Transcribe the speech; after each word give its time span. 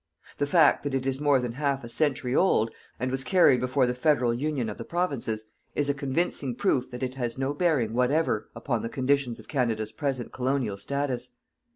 The 0.39 0.47
fact 0.47 0.81
that 0.81 0.95
it 0.95 1.05
is 1.05 1.21
more 1.21 1.39
than 1.39 1.51
half 1.51 1.83
a 1.83 1.87
century 1.87 2.35
old, 2.35 2.71
and 2.99 3.11
was 3.11 3.23
carried 3.23 3.59
before 3.59 3.85
the 3.85 3.93
Federal 3.93 4.33
Union 4.33 4.67
of 4.67 4.79
the 4.79 4.83
Provinces, 4.83 5.43
is 5.75 5.89
a 5.89 5.93
convincing 5.93 6.55
proof 6.55 6.89
that 6.89 7.03
it 7.03 7.13
has 7.13 7.37
no 7.37 7.53
bearing 7.53 7.93
whatever 7.93 8.49
upon 8.55 8.81
the 8.81 8.89
conditions 8.89 9.39
of 9.39 9.47
Canada's 9.47 9.91
present 9.91 10.31
colonial 10.31 10.77
status. 10.77 11.33